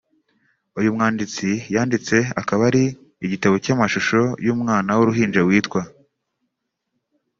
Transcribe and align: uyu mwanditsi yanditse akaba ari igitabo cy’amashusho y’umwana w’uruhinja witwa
uyu 0.79 0.93
mwanditsi 0.95 1.47
yanditse 1.73 2.15
akaba 2.41 2.61
ari 2.69 2.83
igitabo 3.25 3.55
cy’amashusho 3.63 4.19
y’umwana 4.45 4.89
w’uruhinja 4.97 5.41
witwa 5.47 5.81